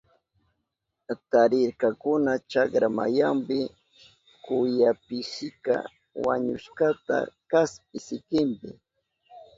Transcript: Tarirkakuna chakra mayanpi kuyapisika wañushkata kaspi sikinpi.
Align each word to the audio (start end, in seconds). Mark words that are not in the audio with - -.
Tarirkakuna 1.31 2.31
chakra 2.51 2.87
mayanpi 2.97 3.59
kuyapisika 4.43 5.75
wañushkata 6.25 7.17
kaspi 7.51 7.97
sikinpi. 8.07 8.69